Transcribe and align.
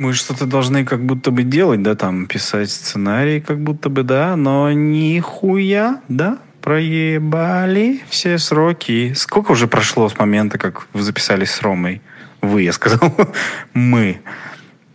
Мы 0.00 0.14
что-то 0.14 0.46
должны 0.46 0.86
как 0.86 1.04
будто 1.04 1.30
бы 1.30 1.42
делать, 1.42 1.82
да, 1.82 1.94
там, 1.94 2.24
писать 2.24 2.70
сценарий 2.70 3.42
как 3.42 3.60
будто 3.60 3.90
бы, 3.90 4.02
да, 4.02 4.34
но 4.34 4.72
нихуя, 4.72 6.00
да, 6.08 6.38
проебали 6.62 8.00
все 8.08 8.38
сроки. 8.38 9.12
Сколько 9.12 9.50
уже 9.52 9.68
прошло 9.68 10.08
с 10.08 10.18
момента, 10.18 10.56
как 10.56 10.86
вы 10.94 11.02
записались 11.02 11.50
с 11.50 11.60
Ромой? 11.60 12.00
Вы, 12.40 12.62
я 12.62 12.72
сказал, 12.72 13.14
мы. 13.74 14.22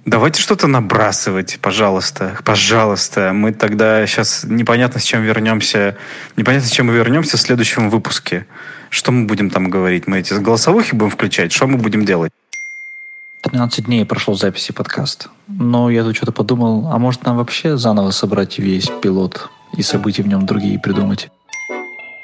Давайте 0.05 0.41
что-то 0.41 0.65
набрасывать, 0.65 1.59
пожалуйста, 1.61 2.39
пожалуйста. 2.43 3.31
Мы 3.31 3.53
тогда 3.53 4.07
сейчас 4.07 4.43
непонятно 4.43 4.99
с 4.99 5.03
чем 5.03 5.21
вернемся, 5.21 5.97
непонятно 6.35 6.67
с 6.67 6.71
чем 6.71 6.87
мы 6.87 6.93
вернемся 6.93 7.37
в 7.37 7.41
следующем 7.41 7.91
выпуске. 7.91 8.47
Что 8.89 9.11
мы 9.11 9.27
будем 9.27 9.51
там 9.51 9.69
говорить? 9.69 10.07
Мы 10.07 10.21
эти 10.21 10.33
голосовухи 10.33 10.95
будем 10.95 11.11
включать? 11.11 11.51
Что 11.51 11.67
мы 11.67 11.77
будем 11.77 12.05
делать? 12.05 12.31
13 13.55 13.85
дней 13.85 14.05
прошло 14.05 14.33
записи 14.33 14.73
подкаста. 14.73 15.29
Но 15.47 15.89
я 15.89 16.03
тут 16.03 16.17
что-то 16.17 16.33
подумал, 16.33 16.89
а 16.91 16.97
может 16.97 17.23
нам 17.23 17.37
вообще 17.37 17.77
заново 17.77 18.11
собрать 18.11 18.59
весь 18.59 18.89
пилот 19.01 19.49
и 19.77 19.81
события 19.81 20.23
в 20.23 20.27
нем 20.27 20.45
другие 20.45 20.77
придумать? 20.77 21.29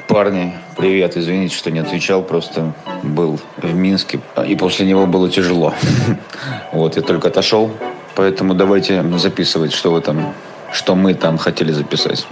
Парни, 0.09 0.53
привет. 0.75 1.15
Извините, 1.15 1.55
что 1.55 1.71
не 1.71 1.79
отвечал, 1.79 2.21
просто 2.21 2.73
был 3.01 3.39
в 3.55 3.73
Минске, 3.73 4.19
и 4.45 4.57
после 4.57 4.85
него 4.85 5.05
было 5.07 5.29
тяжело. 5.29 5.73
Вот, 6.73 6.97
я 6.97 7.01
только 7.01 7.29
отошел, 7.29 7.71
поэтому 8.15 8.53
давайте 8.53 9.01
записывать, 9.17 9.71
что 9.71 9.93
вы 9.93 10.01
там, 10.01 10.33
что 10.73 10.95
мы 10.95 11.13
там 11.13 11.37
хотели 11.37 11.71
записать. 11.71 12.27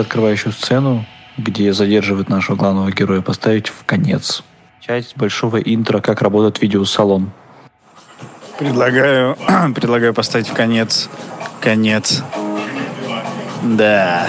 Открывающую 0.00 0.52
сцену, 0.52 1.04
где 1.36 1.72
задерживают 1.72 2.28
нашего 2.28 2.56
главного 2.56 2.90
героя, 2.90 3.20
поставить 3.20 3.68
в 3.68 3.84
конец. 3.84 4.42
Часть 4.80 5.16
большого 5.16 5.58
интро, 5.58 6.00
как 6.00 6.22
работает 6.22 6.60
видеосалон. 6.60 7.30
Предлагаю, 8.58 9.36
предлагаю 9.74 10.14
поставить 10.14 10.48
в 10.48 10.54
конец. 10.54 11.08
Конец. 11.60 12.22
Да. 13.62 14.26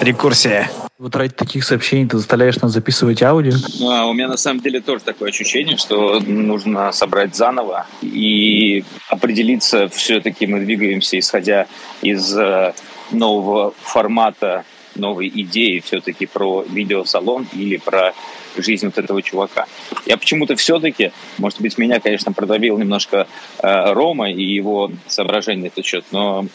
Рекурсия. 0.00 0.70
Вот 1.02 1.16
ради 1.16 1.34
таких 1.34 1.64
сообщений 1.64 2.06
ты 2.06 2.16
заставляешь 2.16 2.60
нас 2.60 2.70
записывать 2.70 3.22
аудио? 3.24 3.54
А, 3.90 4.06
у 4.06 4.12
меня 4.12 4.28
на 4.28 4.36
самом 4.36 4.60
деле 4.60 4.80
тоже 4.80 5.02
такое 5.02 5.30
ощущение, 5.30 5.76
что 5.76 6.20
нужно 6.20 6.92
собрать 6.92 7.34
заново 7.34 7.86
и 8.02 8.84
определиться, 9.08 9.88
все-таки 9.88 10.46
мы 10.46 10.60
двигаемся, 10.60 11.18
исходя 11.18 11.66
из 12.02 12.36
э, 12.36 12.72
нового 13.10 13.74
формата 13.82 14.64
новой 14.94 15.28
идеи 15.28 15.80
все-таки 15.80 16.26
про 16.26 16.62
видеосалон 16.68 17.46
или 17.52 17.76
про 17.76 18.12
жизнь 18.56 18.86
вот 18.86 18.98
этого 18.98 19.22
чувака. 19.22 19.66
Я 20.06 20.16
почему-то 20.16 20.56
все-таки, 20.56 21.12
может 21.38 21.60
быть, 21.60 21.78
меня, 21.78 22.00
конечно, 22.00 22.32
продавил 22.32 22.78
немножко 22.78 23.26
э, 23.62 23.92
Рома 23.92 24.30
и 24.30 24.42
его 24.42 24.90
соображения 25.06 25.62
на 25.62 25.66
этот 25.68 25.84
счет, 25.84 26.04
но 26.10 26.46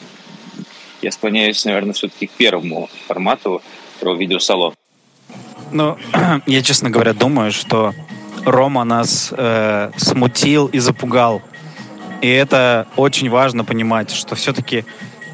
я 1.01 1.11
склоняюсь, 1.11 1.63
наверное, 1.65 1.93
все-таки 1.93 2.27
к 2.27 2.31
первому 2.31 2.89
формату 3.07 3.61
про 3.99 4.13
видеосалон. 4.13 4.73
Ну, 5.71 5.97
я, 6.45 6.61
честно 6.61 6.89
говоря, 6.89 7.13
думаю, 7.13 7.51
что 7.51 7.93
Рома 8.45 8.83
нас 8.83 9.33
э, 9.35 9.91
смутил 9.97 10.67
и 10.67 10.79
запугал. 10.79 11.41
И 12.21 12.27
это 12.27 12.87
очень 12.95 13.29
важно 13.29 13.63
понимать, 13.63 14.11
что 14.11 14.35
все-таки 14.35 14.85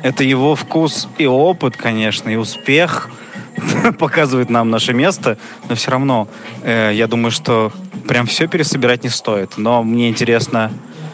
это 0.03 0.23
его 0.23 0.55
вкус 0.55 1.07
и 1.17 1.25
опыт, 1.25 1.77
конечно, 1.77 2.29
и 2.29 2.35
успех 2.35 3.09
показывает 3.99 4.49
нам 4.49 4.69
наше 4.69 4.93
место, 4.93 5.37
но 5.69 5.75
все 5.75 5.91
равно 5.91 6.27
э, 6.61 6.91
я 6.93 7.07
думаю, 7.07 7.31
что 7.31 7.71
прям 8.07 8.27
все 8.27 8.47
пересобирать 8.47 9.03
не 9.03 9.09
стоит. 9.09 9.57
Но 9.57 9.81
мне 9.81 10.09
интересно, 10.09 10.71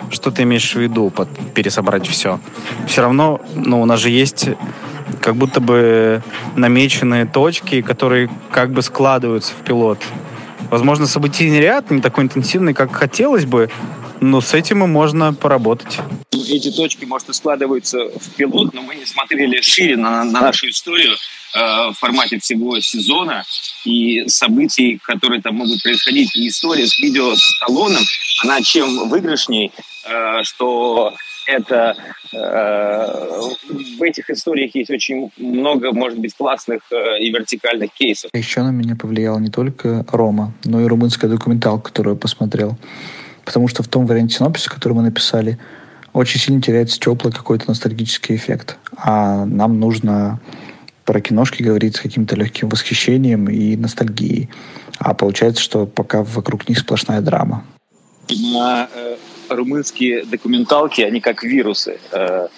что 0.10 0.32
ты 0.32 0.42
имеешь 0.42 0.74
в 0.74 0.80
виду 0.80 1.12
под 1.12 1.30
пересобрать 1.54 2.08
все. 2.08 2.40
Все 2.88 3.02
равно, 3.02 3.40
ну, 3.54 3.80
у 3.80 3.86
нас 3.86 4.00
же 4.00 4.10
есть 4.10 4.50
как 5.22 5.36
будто 5.36 5.60
бы 5.60 6.24
намеченные 6.56 7.26
точки, 7.26 7.82
которые 7.82 8.30
как 8.52 8.72
бы 8.72 8.82
складываются 8.82 9.54
в 9.54 9.64
пилот. 9.64 10.00
Возможно, 10.72 11.06
событийный 11.06 11.60
ряд 11.60 11.92
не 11.92 12.02
такой 12.02 12.24
интенсивный, 12.24 12.74
как 12.74 12.92
хотелось 12.92 13.46
бы, 13.46 13.70
но 14.22 14.42
с 14.42 14.54
этим 14.54 14.84
и 14.84 14.88
можно 14.88 15.34
поработать. 15.34 16.00
Эти 16.32 16.72
точки, 16.72 17.06
может, 17.06 17.30
и 17.30 17.34
складываются 17.34 17.98
в 17.98 18.36
пилот, 18.36 18.74
но 18.74 18.82
мы 18.82 18.96
не 18.96 19.06
смотрели 19.06 19.62
шире 19.62 19.98
на, 19.98 20.24
на 20.24 20.42
нашу 20.42 20.70
историю 20.70 21.14
э, 21.14 21.60
в 21.90 21.94
формате 21.94 22.40
всего 22.40 22.80
сезона 22.80 23.44
и 23.86 24.28
событий, 24.28 25.00
которые 25.04 25.42
там 25.42 25.56
могут 25.56 25.82
происходить. 25.84 26.36
И 26.36 26.48
история 26.48 26.88
с 26.88 27.00
видео 27.00 27.36
с 27.36 27.60
талоном, 27.60 28.04
она 28.44 28.62
чем 28.62 29.10
выигрышней, 29.10 29.72
э, 30.06 30.44
что 30.44 31.14
это 31.50 31.96
э, 32.32 32.38
в 32.38 34.02
этих 34.04 34.30
историях 34.30 34.76
есть 34.76 34.92
очень 34.92 35.32
много, 35.38 35.92
может 35.92 36.20
быть, 36.20 36.36
классных 36.36 36.82
э, 36.92 37.20
и 37.20 37.32
вертикальных 37.32 37.92
кейсов. 37.94 38.30
Еще 38.34 38.62
на 38.62 38.70
меня 38.70 38.96
повлиял 38.96 39.40
не 39.40 39.50
только 39.50 40.06
Рома, 40.12 40.54
но 40.64 40.82
и 40.82 40.86
румынская 40.86 41.30
документалка, 41.30 41.90
которую 41.90 42.16
я 42.16 42.20
посмотрел 42.20 42.78
потому 43.50 43.68
что 43.68 43.82
в 43.82 43.88
том 43.88 44.06
варианте 44.06 44.38
синопсиса, 44.38 44.70
который 44.70 44.94
мы 44.94 45.02
написали, 45.02 45.58
очень 46.14 46.40
сильно 46.40 46.62
теряется 46.62 47.00
теплый 47.00 47.34
какой-то 47.34 47.68
ностальгический 47.68 48.36
эффект. 48.36 48.78
А 48.96 49.44
нам 49.44 49.80
нужно 49.80 50.40
про 51.04 51.20
киношки 51.20 51.64
говорить 51.64 51.96
с 51.96 52.00
каким-то 52.00 52.36
легким 52.36 52.70
восхищением 52.70 53.50
и 53.50 53.76
ностальгией. 53.76 54.52
А 55.00 55.16
получается, 55.16 55.64
что 55.64 55.88
пока 55.88 56.22
вокруг 56.22 56.70
них 56.70 56.78
сплошная 56.78 57.22
драма. 57.22 57.66
На 58.30 58.88
э, 58.94 59.16
румынские 59.50 60.26
документалки, 60.26 61.02
они 61.02 61.20
как 61.20 61.42
вирусы. 61.42 62.00
Э, 62.12 62.50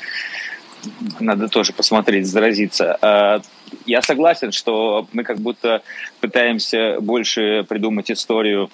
надо 1.22 1.48
тоже 1.48 1.72
посмотреть, 1.72 2.28
заразиться. 2.28 2.98
Э, 3.02 3.40
я 3.86 4.02
согласен, 4.02 4.52
что 4.52 5.08
мы 5.14 5.24
как 5.24 5.40
будто 5.40 5.84
пытаемся 6.20 6.98
больше 7.00 7.66
придумать 7.70 8.12
историю 8.12 8.70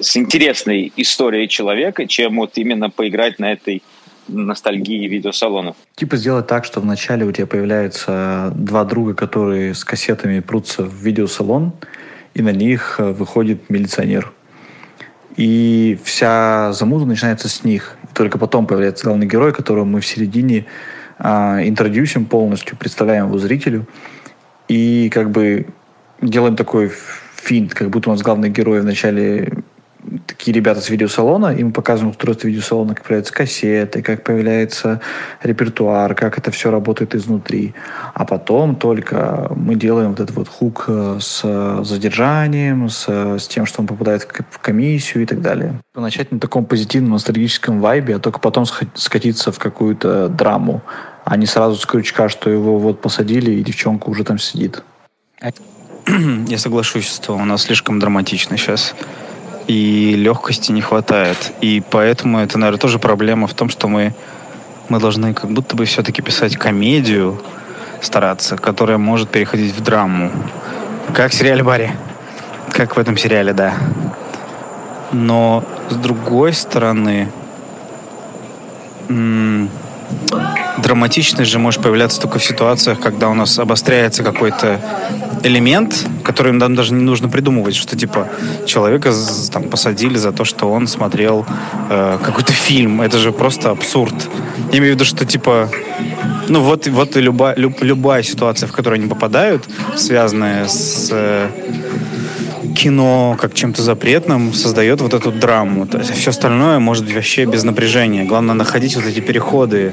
с 0.00 0.16
интересной 0.16 0.92
историей 0.96 1.48
человека, 1.48 2.06
чем 2.06 2.36
вот 2.36 2.52
именно 2.56 2.90
поиграть 2.90 3.38
на 3.38 3.52
этой 3.52 3.82
ностальгии 4.28 5.06
видеосалонов. 5.06 5.76
Типа 5.96 6.16
сделать 6.16 6.46
так, 6.46 6.64
что 6.64 6.80
вначале 6.80 7.24
у 7.26 7.32
тебя 7.32 7.46
появляются 7.46 8.52
два 8.54 8.84
друга, 8.84 9.14
которые 9.14 9.74
с 9.74 9.84
кассетами 9.84 10.40
прутся 10.40 10.82
в 10.82 10.94
видеосалон, 10.94 11.72
и 12.34 12.42
на 12.42 12.50
них 12.50 12.96
э, 12.98 13.12
выходит 13.12 13.70
милиционер. 13.70 14.32
И 15.36 15.98
вся 16.04 16.72
замута 16.72 17.06
начинается 17.06 17.48
с 17.48 17.64
них. 17.64 17.96
И 18.04 18.14
только 18.14 18.38
потом 18.38 18.66
появляется 18.66 19.06
главный 19.06 19.26
герой, 19.26 19.52
которого 19.52 19.84
мы 19.84 20.00
в 20.00 20.06
середине 20.06 20.66
а, 21.18 21.60
интродюсим 21.62 22.26
полностью, 22.26 22.76
представляем 22.76 23.26
его 23.26 23.38
зрителю. 23.38 23.86
И 24.68 25.10
как 25.12 25.30
бы 25.30 25.66
делаем 26.20 26.56
такой 26.56 26.92
финт, 27.44 27.74
как 27.74 27.90
будто 27.90 28.10
у 28.10 28.12
нас 28.12 28.22
главный 28.22 28.48
герой 28.48 28.80
вначале 28.80 29.48
такие 30.26 30.54
ребята 30.54 30.80
с 30.80 30.90
видеосалона, 30.90 31.54
им 31.54 31.72
показываем 31.72 32.10
устройство 32.10 32.48
видеосалона, 32.48 32.94
как 32.94 33.04
появляются 33.04 33.32
кассеты, 33.32 34.02
как 34.02 34.22
появляется 34.22 35.00
репертуар, 35.42 36.14
как 36.14 36.38
это 36.38 36.50
все 36.50 36.70
работает 36.70 37.14
изнутри. 37.14 37.74
А 38.12 38.24
потом 38.24 38.76
только 38.76 39.50
мы 39.56 39.74
делаем 39.74 40.10
вот 40.10 40.20
этот 40.20 40.36
вот 40.36 40.48
хук 40.48 40.84
э, 40.88 41.18
с 41.20 41.84
задержанием, 41.84 42.88
с, 42.88 43.08
с 43.08 43.48
тем, 43.48 43.66
что 43.66 43.80
он 43.80 43.86
попадает 43.86 44.28
в 44.50 44.58
комиссию 44.58 45.22
и 45.22 45.26
так 45.26 45.40
далее. 45.40 45.80
Начать 45.94 46.32
на 46.32 46.38
таком 46.38 46.66
позитивном 46.66 47.12
ностальгическом 47.12 47.80
вайбе, 47.80 48.16
а 48.16 48.18
только 48.18 48.40
потом 48.40 48.66
скатиться 48.94 49.52
в 49.52 49.58
какую-то 49.58 50.28
драму, 50.28 50.82
а 51.24 51.36
не 51.36 51.46
сразу 51.46 51.76
с 51.76 51.86
крючка, 51.86 52.28
что 52.28 52.50
его 52.50 52.78
вот 52.78 53.00
посадили, 53.00 53.52
и 53.52 53.62
девчонка 53.62 54.08
уже 54.08 54.24
там 54.24 54.38
сидит. 54.38 54.82
Я 56.48 56.58
соглашусь, 56.58 57.06
что 57.06 57.34
у 57.34 57.44
нас 57.44 57.62
слишком 57.62 57.98
драматично 57.98 58.56
сейчас. 58.56 58.94
И 59.66 60.14
легкости 60.16 60.72
не 60.72 60.82
хватает. 60.82 61.52
И 61.62 61.82
поэтому 61.90 62.38
это, 62.38 62.58
наверное, 62.58 62.78
тоже 62.80 62.98
проблема 62.98 63.46
в 63.46 63.54
том, 63.54 63.70
что 63.70 63.88
мы, 63.88 64.14
мы 64.88 65.00
должны 65.00 65.32
как 65.32 65.50
будто 65.50 65.76
бы 65.76 65.86
все-таки 65.86 66.20
писать 66.20 66.56
комедию, 66.56 67.40
стараться, 68.02 68.56
которая 68.56 68.98
может 68.98 69.30
переходить 69.30 69.74
в 69.74 69.82
драму. 69.82 70.30
Как 71.14 71.32
в 71.32 71.34
сериале 71.34 71.62
Барри. 71.62 71.90
Как 72.70 72.96
в 72.96 72.98
этом 72.98 73.16
сериале, 73.16 73.54
да. 73.54 73.74
Но 75.12 75.64
с 75.88 75.96
другой 75.96 76.52
стороны... 76.52 77.30
М- 79.08 79.70
драматичность 80.78 81.50
же 81.50 81.58
может 81.58 81.82
появляться 81.82 82.20
только 82.20 82.38
в 82.38 82.44
ситуациях, 82.44 83.00
когда 83.00 83.28
у 83.28 83.34
нас 83.34 83.58
обостряется 83.58 84.22
какой-то 84.22 84.80
элемент, 85.44 86.06
который 86.22 86.52
нам 86.52 86.74
даже 86.74 86.94
не 86.94 87.02
нужно 87.02 87.28
придумывать, 87.28 87.76
что 87.76 87.96
типа 87.96 88.28
человека 88.66 89.12
там 89.52 89.64
посадили 89.64 90.16
за 90.16 90.32
то, 90.32 90.44
что 90.44 90.70
он 90.70 90.86
смотрел 90.86 91.46
э, 91.90 92.18
какой-то 92.24 92.52
фильм. 92.52 93.00
Это 93.00 93.18
же 93.18 93.30
просто 93.30 93.70
абсурд. 93.70 94.14
Я 94.72 94.78
имею 94.78 94.94
в 94.94 94.96
виду, 94.96 95.04
что 95.04 95.24
типа 95.24 95.70
ну 96.48 96.60
вот, 96.60 96.86
вот 96.86 97.16
и 97.16 97.20
любая, 97.20 97.54
люб, 97.56 97.82
любая 97.82 98.22
ситуация, 98.22 98.66
в 98.66 98.72
которую 98.72 99.00
они 99.00 99.08
попадают, 99.08 99.64
связанная 99.96 100.66
с 100.68 101.08
э, 101.10 101.48
кино 102.74 103.36
как 103.40 103.54
чем-то 103.54 103.82
запретным 103.82 104.52
создает 104.52 105.00
вот 105.00 105.14
эту 105.14 105.32
драму. 105.32 105.86
То 105.86 105.98
есть 105.98 106.14
все 106.14 106.30
остальное 106.30 106.78
может 106.78 107.04
быть 107.04 107.14
вообще 107.14 107.44
без 107.44 107.64
напряжения. 107.64 108.24
Главное 108.24 108.54
находить 108.54 108.96
вот 108.96 109.06
эти 109.06 109.20
переходы, 109.20 109.92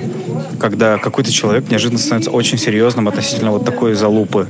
когда 0.60 0.98
какой-то 0.98 1.32
человек 1.32 1.70
неожиданно 1.70 2.00
становится 2.00 2.32
очень 2.32 2.58
серьезным 2.58 3.08
относительно 3.08 3.52
вот 3.52 3.66
такой 3.66 3.94
залупы. 3.94 4.48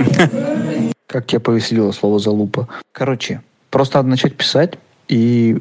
Как 1.06 1.26
тебя 1.26 1.40
повеселило 1.40 1.92
слово 1.92 2.18
залупа? 2.18 2.68
Короче, 2.92 3.42
просто 3.70 3.98
надо 3.98 4.08
начать 4.10 4.36
писать, 4.36 4.78
и 5.08 5.60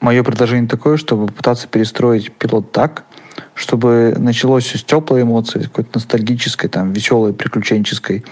мое 0.00 0.22
предложение 0.22 0.68
такое, 0.68 0.96
чтобы 0.96 1.26
пытаться 1.26 1.66
перестроить 1.66 2.32
пилот 2.32 2.72
так, 2.72 3.04
чтобы 3.54 4.14
началось 4.16 4.64
все 4.64 4.78
с 4.78 4.84
теплой 4.84 5.22
эмоции, 5.22 5.62
какой-то 5.62 5.90
ностальгической, 5.94 6.70
там, 6.70 6.92
веселой, 6.92 7.32
приключенческой, 7.32 8.24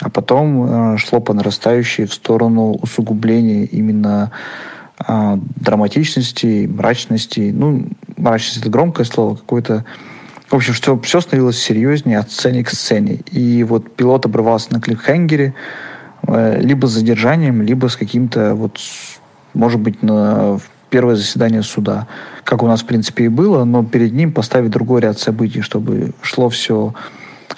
а 0.00 0.10
потом 0.10 0.94
э, 0.94 0.98
шло 0.98 1.20
по 1.20 1.32
нарастающей 1.32 2.06
в 2.06 2.14
сторону 2.14 2.72
усугубления 2.82 3.64
именно 3.64 4.32
э, 5.06 5.36
драматичности, 5.56 6.66
мрачности. 6.66 7.50
Ну, 7.54 7.86
мрачность 8.16 8.58
это 8.58 8.70
громкое 8.70 9.04
слово, 9.04 9.36
какое-то 9.36 9.84
в 10.52 10.56
общем, 10.56 10.74
что 10.74 11.00
все 11.00 11.20
становилось 11.22 11.58
серьезнее 11.58 12.18
от 12.18 12.30
сцены 12.30 12.62
к 12.62 12.68
сцене. 12.68 13.20
И 13.30 13.64
вот 13.64 13.90
пилот 13.96 14.26
обрывался 14.26 14.72
на 14.72 14.80
кликхенгере, 14.82 15.54
э, 16.26 16.60
либо 16.60 16.86
с 16.86 16.90
задержанием, 16.90 17.62
либо 17.62 17.88
с 17.88 17.96
каким-то, 17.96 18.54
вот, 18.54 18.78
может 19.54 19.80
быть, 19.80 20.02
на 20.02 20.58
первое 20.90 21.16
заседание 21.16 21.62
суда, 21.62 22.06
как 22.44 22.62
у 22.62 22.66
нас, 22.66 22.82
в 22.82 22.86
принципе, 22.86 23.24
и 23.24 23.28
было, 23.28 23.64
но 23.64 23.82
перед 23.82 24.12
ним 24.12 24.30
поставить 24.30 24.70
другой 24.70 25.00
ряд 25.00 25.18
событий, 25.18 25.62
чтобы 25.62 26.12
шло 26.20 26.50
все 26.50 26.92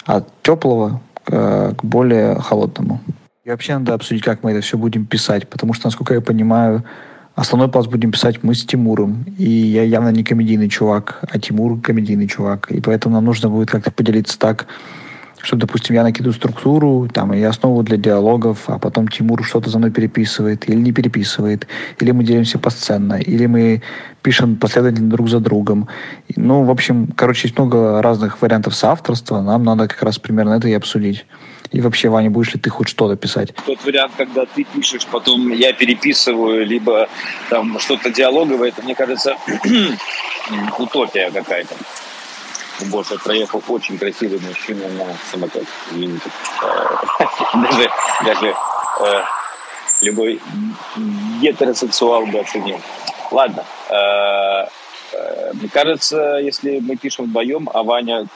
от 0.06 0.28
теплого 0.42 1.00
к, 1.24 1.74
к 1.74 1.84
более 1.84 2.36
холодному. 2.36 3.00
И 3.44 3.50
вообще 3.50 3.76
надо 3.76 3.94
обсудить, 3.94 4.22
как 4.22 4.44
мы 4.44 4.52
это 4.52 4.60
все 4.60 4.78
будем 4.78 5.04
писать, 5.04 5.48
потому 5.48 5.72
что, 5.72 5.88
насколько 5.88 6.14
я 6.14 6.20
понимаю, 6.20 6.84
основной 7.34 7.68
пласт 7.68 7.88
будем 7.88 8.12
писать 8.12 8.42
мы 8.42 8.54
с 8.54 8.64
Тимуром. 8.64 9.24
И 9.38 9.48
я 9.48 9.82
явно 9.82 10.10
не 10.10 10.24
комедийный 10.24 10.68
чувак, 10.68 11.24
а 11.30 11.38
Тимур 11.38 11.80
комедийный 11.80 12.28
чувак. 12.28 12.70
И 12.70 12.80
поэтому 12.80 13.14
нам 13.14 13.24
нужно 13.24 13.48
будет 13.48 13.70
как-то 13.70 13.90
поделиться 13.90 14.38
так, 14.38 14.66
что, 15.44 15.56
допустим, 15.56 15.94
я 15.94 16.02
накидываю 16.02 16.32
структуру, 16.32 17.08
там, 17.12 17.34
и 17.34 17.42
основу 17.42 17.82
для 17.82 17.98
диалогов, 17.98 18.64
а 18.68 18.78
потом 18.78 19.08
Тимур 19.08 19.44
что-то 19.44 19.68
за 19.68 19.78
мной 19.78 19.90
переписывает 19.90 20.68
или 20.68 20.76
не 20.76 20.92
переписывает, 20.92 21.66
или 22.00 22.12
мы 22.12 22.24
делимся 22.24 22.58
посценно, 22.58 23.20
или 23.20 23.44
мы 23.46 23.82
пишем 24.22 24.56
последовательно 24.56 25.10
друг 25.10 25.28
за 25.28 25.40
другом. 25.40 25.88
Ну, 26.34 26.64
в 26.64 26.70
общем, 26.70 27.08
короче, 27.14 27.48
есть 27.48 27.58
много 27.58 28.00
разных 28.00 28.40
вариантов 28.40 28.74
соавторства, 28.74 29.42
нам 29.42 29.64
надо 29.64 29.86
как 29.86 30.02
раз 30.02 30.18
примерно 30.18 30.54
это 30.54 30.68
и 30.68 30.72
обсудить. 30.72 31.26
И 31.72 31.80
вообще, 31.80 32.08
Ваня, 32.08 32.30
будешь 32.30 32.54
ли 32.54 32.60
ты 32.60 32.70
хоть 32.70 32.88
что-то 32.88 33.16
писать? 33.16 33.52
Тот 33.66 33.84
вариант, 33.84 34.12
когда 34.16 34.46
ты 34.46 34.64
пишешь, 34.64 35.06
потом 35.06 35.52
я 35.52 35.72
переписываю, 35.72 36.64
либо 36.64 37.08
там 37.50 37.78
что-то 37.80 38.10
диалоговое, 38.10 38.68
это, 38.68 38.82
мне 38.82 38.94
кажется, 38.94 39.36
утопия 40.78 41.30
какая-то. 41.30 41.74
Боже, 42.80 43.18
проехал 43.18 43.62
очень 43.68 43.98
красивый 43.98 44.40
мужчина 44.40 44.88
на 44.88 45.14
самокате. 45.30 45.66
Извините. 45.90 46.30
Даже, 47.54 47.90
даже 48.24 48.54
э, 49.00 49.22
любой 50.02 50.40
гетеросексуал 51.40 52.26
бы 52.26 52.40
оценил. 52.40 52.80
Ладно. 53.30 53.64
Э, 53.88 54.66
э, 55.12 55.52
мне 55.54 55.68
кажется, 55.68 56.38
если 56.42 56.80
мы 56.80 56.96
пишем 56.96 57.26
вдвоем, 57.26 57.70
а 57.72 57.84
Ваня 57.84 58.26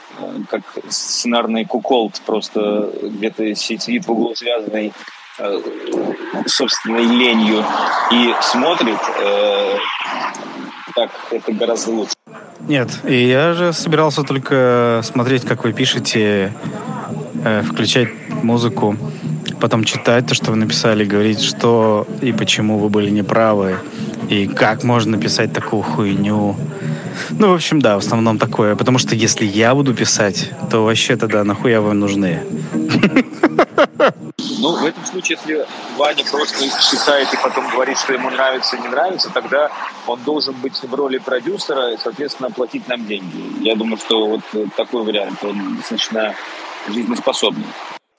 как 0.49 0.61
сценарный 0.87 1.65
куколд 1.65 2.21
просто 2.25 2.91
где-то 3.01 3.53
сидит 3.55 4.05
в 4.05 4.11
углу 4.11 4.33
связанный 4.35 4.93
собственной 6.45 7.03
ленью 7.03 7.63
и 8.11 8.33
смотрит, 8.41 8.99
так 10.95 11.11
это 11.31 11.51
гораздо 11.53 11.91
лучше. 11.91 12.13
Нет, 12.69 12.99
и 13.03 13.27
я 13.27 13.53
же 13.53 13.73
собирался 13.73 14.21
только 14.21 15.01
смотреть, 15.03 15.43
как 15.43 15.63
вы 15.63 15.73
пишете, 15.73 16.53
э, 17.43 17.63
включать 17.63 18.09
музыку, 18.43 18.95
потом 19.59 19.83
читать 19.83 20.27
то, 20.27 20.35
что 20.35 20.51
вы 20.51 20.57
написали, 20.57 21.03
говорить, 21.03 21.41
что 21.41 22.05
и 22.21 22.31
почему 22.31 22.77
вы 22.77 22.89
были 22.89 23.09
неправы, 23.09 23.77
и 24.29 24.45
как 24.45 24.83
можно 24.83 25.17
написать 25.17 25.51
такую 25.51 25.81
хуйню. 25.81 26.55
Ну, 27.31 27.49
в 27.49 27.55
общем, 27.55 27.81
да, 27.81 27.95
в 27.95 28.05
основном 28.05 28.37
такое. 28.37 28.75
Потому 28.75 28.99
что 28.99 29.15
если 29.15 29.45
я 29.45 29.73
буду 29.73 29.95
писать, 29.95 30.51
то 30.69 30.85
вообще 30.85 31.15
тогда 31.15 31.43
нахуя 31.43 31.81
вы 31.81 31.95
нужны? 31.95 32.43
Ну, 34.59 34.75
в 34.75 34.85
этом 34.85 35.05
случае, 35.05 35.37
если 35.37 35.65
Ваня 35.97 36.23
просто 36.25 36.63
считает 36.81 37.33
и 37.33 37.37
потом 37.37 37.69
говорит, 37.69 37.97
что 37.97 38.13
ему 38.13 38.29
нравится 38.29 38.75
и 38.75 38.81
не 38.81 38.87
нравится, 38.87 39.29
тогда 39.33 39.71
он 40.07 40.21
должен 40.23 40.53
быть 40.55 40.81
в 40.81 40.93
роли 40.93 41.17
продюсера 41.17 41.93
и, 41.93 41.97
соответственно, 41.97 42.51
платить 42.51 42.87
нам 42.87 43.05
деньги. 43.05 43.63
Я 43.63 43.75
думаю, 43.75 43.97
что 43.97 44.27
вот 44.27 44.41
такой 44.75 45.03
вариант, 45.03 45.43
он 45.43 45.77
достаточно 45.77 46.35
жизнеспособный. 46.87 47.67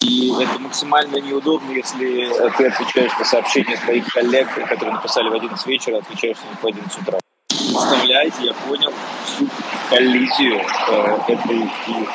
И 0.01 0.33
это 0.41 0.59
максимально 0.59 1.19
неудобно, 1.19 1.73
если 1.73 2.31
ты 2.57 2.67
отвечаешь 2.69 3.13
на 3.19 3.25
сообщения 3.25 3.77
своих 3.77 4.07
коллег, 4.07 4.49
которые 4.67 4.95
написали 4.95 5.29
в 5.29 5.35
11 5.35 5.67
вечера, 5.67 5.99
отвечаешь 5.99 6.39
на 6.39 6.57
в 6.57 6.65
11 6.65 7.03
утра. 7.03 7.19
Представляете, 7.49 8.37
я 8.45 8.55
понял 8.55 8.93
всю 9.27 9.47
коллизию 9.91 10.61
э, 10.89 11.19
этой 11.29 11.63
э, 11.63 12.07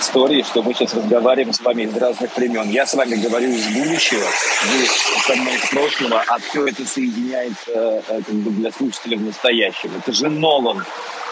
истории, 0.00 0.42
что 0.42 0.62
мы 0.62 0.74
сейчас 0.74 0.94
разговариваем 0.94 1.52
с 1.52 1.60
вами 1.60 1.82
из 1.82 1.96
разных 1.96 2.34
времен. 2.36 2.68
Я 2.70 2.86
с 2.86 2.94
вами 2.94 3.14
говорю 3.16 3.50
из 3.50 3.66
будущего, 3.68 4.24
вы 4.24 4.86
со 5.26 5.36
мной 5.36 5.54
из 5.54 5.68
прошлого, 5.68 6.24
а 6.26 6.38
все 6.38 6.66
это 6.66 6.86
соединяется 6.86 7.70
э, 7.72 8.02
как 8.06 8.34
бы 8.34 8.50
для 8.50 8.72
слушателя 8.72 9.18
в 9.18 9.22
настоящем. 9.22 9.90
Это 9.96 10.12
же 10.12 10.28
Нолан. 10.28 10.84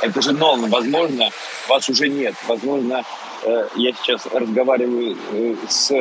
Это 0.02 0.20
же 0.22 0.32
Нолан. 0.32 0.70
Возможно, 0.70 1.30
вас 1.68 1.88
уже 1.88 2.08
нет. 2.08 2.34
Возможно, 2.46 3.04
э, 3.42 3.68
я 3.76 3.92
сейчас 3.92 4.26
разговариваю 4.26 5.16
э, 5.32 5.54
с 5.68 5.92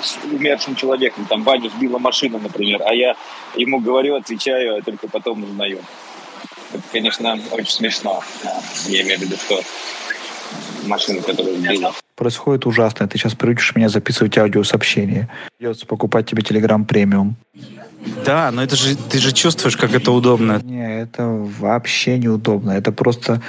с 0.00 0.16
умершим 0.22 0.76
человеком, 0.76 1.26
там 1.28 1.42
Ваню 1.42 1.70
сбила 1.70 1.98
машина, 1.98 2.38
например, 2.38 2.80
а 2.86 2.94
я 2.94 3.16
ему 3.56 3.80
говорю, 3.80 4.14
отвечаю, 4.14 4.78
а 4.78 4.82
только 4.82 5.08
потом 5.08 5.42
узнаю. 5.42 5.80
Это, 6.72 6.82
конечно, 6.92 7.36
очень 7.50 7.72
смешно. 7.72 8.22
Я 8.86 9.02
имею 9.02 9.18
в 9.18 9.22
виду, 9.22 9.36
что 9.36 9.60
машину, 10.88 11.22
которую 11.22 11.56
сбила. 11.56 11.92
Происходит 12.16 12.66
ужасно. 12.66 13.06
Ты 13.06 13.18
сейчас 13.18 13.34
приучишь 13.34 13.74
меня 13.76 13.88
записывать 13.88 14.36
аудиосообщение. 14.38 15.28
Придется 15.58 15.86
покупать 15.86 16.26
тебе 16.26 16.42
Telegram 16.42 16.84
премиум. 16.84 17.36
Да, 18.24 18.50
но 18.50 18.62
это 18.62 18.76
же 18.76 18.96
ты 18.96 19.18
же 19.18 19.32
чувствуешь, 19.32 19.76
как 19.76 19.94
это 19.94 20.12
удобно. 20.12 20.60
Не, 20.62 21.02
это 21.02 21.26
вообще 21.26 22.18
неудобно. 22.18 22.72
Это 22.72 22.92
просто 22.92 23.42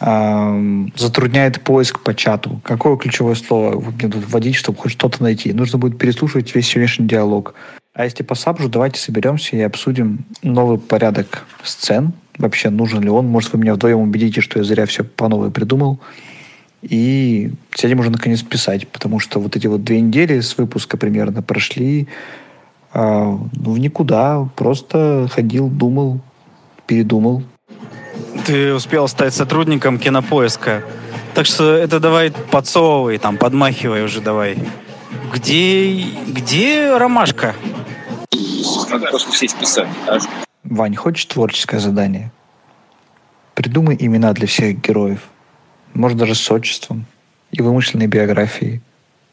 эм, 0.00 0.92
затрудняет 0.96 1.62
поиск 1.62 2.00
по 2.00 2.14
чату. 2.14 2.60
Какое 2.62 2.96
ключевое 2.96 3.34
слово 3.34 3.80
мне 3.80 4.08
тут 4.08 4.26
вводить, 4.26 4.56
чтобы 4.56 4.78
хоть 4.78 4.92
что-то 4.92 5.22
найти? 5.22 5.52
Нужно 5.52 5.78
будет 5.78 5.98
переслушивать 5.98 6.54
весь 6.54 6.68
сегодняшний 6.68 7.06
диалог. 7.06 7.54
А 7.94 8.04
если 8.04 8.22
по 8.22 8.34
сабжу, 8.34 8.68
давайте 8.68 9.00
соберемся 9.00 9.56
и 9.56 9.60
обсудим 9.60 10.26
новый 10.42 10.78
порядок 10.78 11.46
сцен. 11.62 12.12
Вообще, 12.36 12.68
нужен 12.68 13.00
ли 13.00 13.08
он? 13.08 13.26
Может, 13.26 13.54
вы 13.54 13.60
меня 13.60 13.74
вдвоем 13.74 14.00
убедите, 14.00 14.42
что 14.42 14.58
я 14.58 14.64
зря 14.64 14.84
все 14.84 15.02
по 15.02 15.28
новой 15.28 15.50
придумал. 15.50 15.98
И 16.88 17.50
сядем 17.74 17.98
уже 17.98 18.10
наконец 18.10 18.42
писать, 18.42 18.86
потому 18.86 19.18
что 19.18 19.40
вот 19.40 19.56
эти 19.56 19.66
вот 19.66 19.82
две 19.82 20.00
недели 20.00 20.38
с 20.38 20.56
выпуска 20.56 20.96
примерно 20.96 21.42
прошли 21.42 22.06
э, 22.92 22.98
в 23.00 23.78
никуда. 23.78 24.48
Просто 24.54 25.28
ходил, 25.32 25.68
думал, 25.68 26.20
передумал. 26.86 27.42
Ты 28.44 28.72
успел 28.72 29.08
стать 29.08 29.34
сотрудником 29.34 29.98
кинопоиска. 29.98 30.84
Так 31.34 31.46
что 31.46 31.74
это 31.74 31.98
давай 31.98 32.30
подсовывай, 32.30 33.18
там, 33.18 33.36
подмахивай 33.36 34.04
уже 34.04 34.20
давай. 34.20 34.56
Где, 35.34 36.04
где 36.28 36.96
ромашка? 36.96 37.56
Надо 38.90 39.08
просто 39.08 39.32
сесть 39.32 39.56
писать. 39.56 39.88
Вань, 40.62 40.94
хочешь 40.94 41.26
творческое 41.26 41.80
задание? 41.80 42.30
Придумай 43.54 43.96
имена 43.98 44.32
для 44.34 44.46
всех 44.46 44.80
героев– 44.80 45.20
может 45.96 46.18
даже 46.18 46.34
с 46.34 46.50
отчеством 46.50 47.06
и 47.50 47.62
вымышленной 47.62 48.06
биографией. 48.06 48.80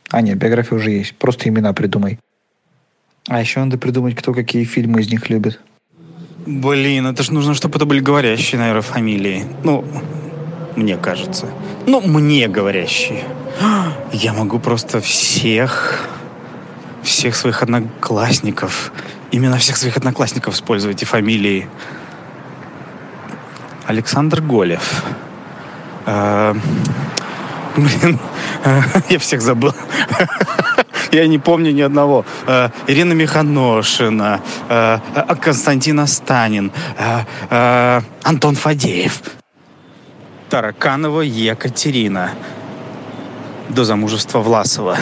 А 0.09 0.21
нет, 0.21 0.37
биография 0.37 0.77
уже 0.77 0.91
есть, 0.91 1.15
просто 1.15 1.49
имена 1.49 1.73
придумай. 1.73 2.19
А 3.27 3.39
еще 3.39 3.59
надо 3.59 3.77
придумать, 3.77 4.15
кто 4.15 4.33
какие 4.33 4.63
фильмы 4.63 5.01
из 5.01 5.11
них 5.11 5.29
любит. 5.29 5.59
Блин, 6.45 7.07
это 7.07 7.23
же 7.23 7.33
нужно, 7.33 7.53
чтобы 7.53 7.77
это 7.77 7.85
были 7.85 7.99
говорящие, 7.99 8.59
наверное, 8.59 8.81
фамилии. 8.81 9.45
Ну, 9.63 9.85
мне 10.75 10.97
кажется. 10.97 11.47
Ну, 11.87 12.01
мне 12.01 12.47
говорящие. 12.47 13.23
Я 14.11 14.33
могу 14.33 14.59
просто 14.59 14.99
всех, 14.99 16.09
всех 17.01 17.35
своих 17.35 17.63
одноклассников, 17.63 18.91
именно 19.31 19.57
всех 19.57 19.77
своих 19.77 19.95
одноклассников 19.95 20.55
использовать 20.55 21.01
и 21.01 21.05
фамилии. 21.05 21.69
Александр 23.85 24.41
Голев. 24.41 25.03
Э, 26.05 26.53
блин, 27.75 28.19
я 29.09 29.19
всех 29.19 29.41
забыл. 29.41 29.73
Я 31.11 31.27
не 31.27 31.37
помню 31.37 31.71
ни 31.71 31.81
одного. 31.81 32.25
Э, 32.47 32.69
Ирина 32.87 33.13
Миханошина, 33.13 34.41
Константин 35.41 35.99
Астанин, 35.99 36.71
Антон 38.23 38.55
Фадеев. 38.55 39.21
Тараканова 40.49 41.21
Екатерина. 41.21 42.31
До 43.69 43.85
замужества 43.85 44.39
Власова. 44.39 44.97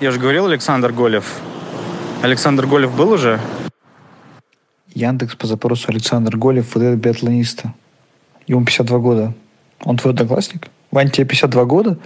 Я 0.00 0.10
же 0.10 0.20
говорил 0.20 0.46
Александр 0.46 0.92
Голев. 0.92 1.24
Александр 2.22 2.66
Голев 2.66 2.94
был 2.94 3.12
уже? 3.12 3.40
Яндекс 4.94 5.34
по 5.34 5.46
запросу 5.46 5.86
Александр 5.88 6.36
Голев, 6.36 6.74
вот 6.74 6.82
это 6.82 6.96
биатлониста. 6.96 7.74
Ему 8.46 8.64
52 8.64 8.98
года. 8.98 9.34
Он 9.84 9.96
твой 9.96 10.12
одноклассник? 10.12 10.68
Вань, 10.90 11.10
тебе 11.10 11.26
52 11.26 11.64
года? 11.64 11.98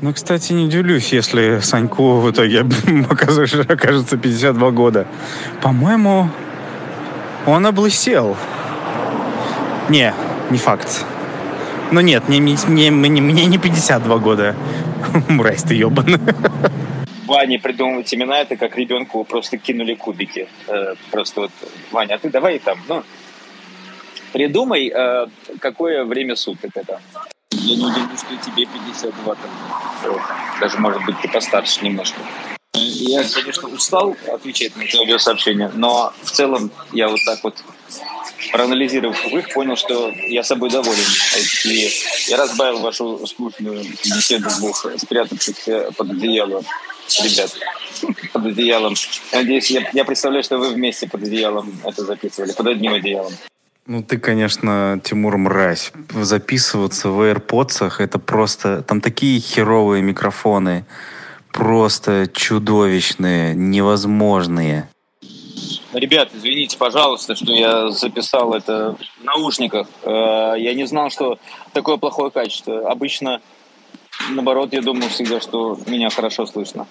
Ну, 0.00 0.12
кстати, 0.12 0.52
не 0.52 0.66
удивлюсь, 0.66 1.12
если 1.12 1.58
Саньку 1.60 2.20
в 2.20 2.30
итоге 2.30 2.60
окажется 3.10 4.16
52 4.16 4.70
года. 4.70 5.06
По-моему, 5.60 6.30
он 7.46 7.66
облысел. 7.66 8.36
Не, 9.88 10.14
не 10.50 10.58
факт. 10.58 11.04
Ну 11.90 12.00
нет, 12.00 12.28
мне, 12.28 12.40
мне, 12.40 12.90
мне, 12.90 13.20
мне 13.20 13.46
не 13.46 13.58
52 13.58 14.18
года. 14.18 14.54
Мразь 15.28 15.62
ты 15.62 15.74
ебаный. 15.74 16.18
Ване 17.26 17.58
придумывать 17.58 18.12
имена, 18.14 18.40
это 18.40 18.56
как 18.56 18.76
ребенку 18.76 19.24
просто 19.24 19.58
кинули 19.58 19.94
кубики. 19.94 20.48
Э, 20.66 20.94
просто 21.10 21.42
вот, 21.42 21.50
Ваня, 21.90 22.14
а 22.14 22.18
ты 22.18 22.30
давай 22.30 22.58
там, 22.58 22.78
ну, 22.88 23.02
придумай, 24.32 24.92
э, 24.94 25.26
какое 25.60 26.04
время 26.04 26.36
суток 26.36 26.70
это. 26.74 27.00
Я 27.50 27.76
не 27.76 27.84
удивлюсь, 27.84 28.20
что 28.20 28.50
тебе 28.50 28.66
52 28.66 29.34
там. 29.34 30.20
Даже, 30.60 30.78
может 30.78 31.04
быть, 31.04 31.20
ты 31.20 31.28
постарше 31.28 31.84
немножко. 31.84 32.20
Я, 32.74 33.24
конечно, 33.24 33.68
устал 33.68 34.16
отвечать 34.32 34.76
на 34.76 34.82
это 34.82 34.98
аудиосообщение, 34.98 35.70
но 35.74 36.12
в 36.22 36.30
целом 36.30 36.70
я 36.92 37.08
вот 37.08 37.20
так 37.24 37.42
вот 37.42 37.56
проанализировав 38.52 39.26
их, 39.26 39.52
понял, 39.52 39.76
что 39.76 40.10
я 40.10 40.42
собой 40.42 40.70
доволен. 40.70 41.04
И 41.64 41.90
я 42.28 42.36
разбавил 42.36 42.80
вашу 42.80 43.26
скучную 43.26 43.84
беседу 44.04 44.48
двух 44.58 44.86
спрятавшихся 44.96 45.90
под 45.96 46.10
одеялом 46.10 46.64
ребят. 47.22 47.50
Под 48.32 48.46
одеялом. 48.46 48.94
Надеюсь, 49.32 49.70
я, 49.70 49.88
я 49.92 50.04
представляю, 50.04 50.44
что 50.44 50.58
вы 50.58 50.68
вместе 50.68 51.08
под 51.08 51.22
одеялом 51.22 51.80
это 51.84 52.04
записывали, 52.04 52.52
под 52.52 52.66
одним 52.68 52.94
одеялом. 52.94 53.32
Ну, 53.88 54.02
ты, 54.02 54.18
конечно, 54.18 55.00
Тимур, 55.02 55.38
мразь. 55.38 55.92
Записываться 56.12 57.08
в 57.08 57.22
AirPods 57.22 57.94
это 57.98 58.18
просто... 58.18 58.82
Там 58.82 59.00
такие 59.00 59.40
херовые 59.40 60.02
микрофоны. 60.02 60.84
Просто 61.52 62.28
чудовищные, 62.30 63.54
невозможные. 63.54 64.90
Ребят, 65.94 66.28
извините, 66.34 66.76
пожалуйста, 66.76 67.34
что 67.34 67.50
я 67.50 67.88
записал 67.88 68.52
это 68.52 68.94
в 69.20 69.24
наушниках. 69.24 69.86
Э, 70.02 70.52
я 70.58 70.74
не 70.74 70.86
знал, 70.86 71.08
что 71.08 71.38
такое 71.72 71.96
плохое 71.96 72.30
качество. 72.30 72.90
Обычно, 72.90 73.40
наоборот, 74.28 74.74
я 74.74 74.82
думал 74.82 75.08
всегда, 75.08 75.40
что 75.40 75.78
меня 75.86 76.10
хорошо 76.10 76.44
слышно. 76.44 76.86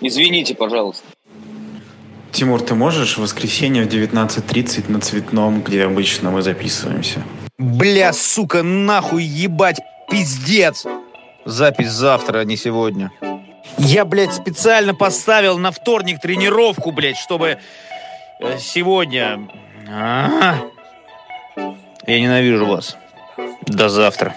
Извините, 0.00 0.56
пожалуйста. 0.56 1.06
Тимур, 2.40 2.62
ты 2.62 2.74
можешь 2.74 3.18
в 3.18 3.20
воскресенье 3.20 3.84
в 3.84 3.88
19.30 3.88 4.90
на 4.90 4.98
Цветном, 4.98 5.60
где 5.60 5.84
обычно 5.84 6.30
мы 6.30 6.40
записываемся? 6.40 7.22
Бля, 7.58 8.14
сука, 8.14 8.62
нахуй 8.62 9.24
ебать, 9.24 9.78
пиздец! 10.10 10.86
Запись 11.44 11.90
завтра, 11.90 12.38
а 12.38 12.44
не 12.46 12.56
сегодня. 12.56 13.12
Я, 13.76 14.06
блядь, 14.06 14.32
специально 14.32 14.94
поставил 14.94 15.58
на 15.58 15.70
вторник 15.70 16.18
тренировку, 16.22 16.92
блядь, 16.92 17.18
чтобы 17.18 17.58
э, 18.40 18.58
сегодня... 18.58 19.46
А-а-а. 19.86 20.64
Я 22.06 22.20
ненавижу 22.22 22.64
вас. 22.64 22.96
До 23.66 23.90
завтра. 23.90 24.34